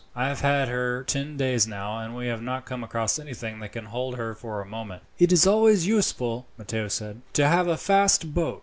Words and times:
I 0.15 0.29
have 0.29 0.41
had 0.41 0.67
her 0.67 1.03
ten 1.03 1.37
days 1.37 1.67
now, 1.67 1.99
and 1.99 2.15
we 2.15 2.25
have 2.25 2.41
not 2.41 2.65
come 2.65 2.83
across 2.83 3.19
anything 3.19 3.59
that 3.59 3.71
can 3.73 3.85
hold 3.85 4.15
her 4.17 4.33
for 4.33 4.59
a 4.59 4.65
moment." 4.65 5.03
"It 5.19 5.31
is 5.31 5.45
always 5.45 5.85
useful," 5.85 6.47
Matteo 6.57 6.87
said, 6.87 7.21
"to 7.33 7.47
have 7.47 7.67
a 7.67 7.77
fast 7.77 8.33
boat. 8.33 8.59